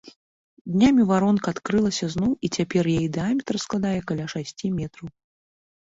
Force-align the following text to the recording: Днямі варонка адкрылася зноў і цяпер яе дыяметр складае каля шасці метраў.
Днямі 0.75 1.05
варонка 1.11 1.47
адкрылася 1.57 2.05
зноў 2.15 2.31
і 2.47 2.53
цяпер 2.59 2.83
яе 2.97 3.07
дыяметр 3.21 3.55
складае 3.69 3.97
каля 4.09 4.25
шасці 4.37 4.77
метраў. 4.85 5.07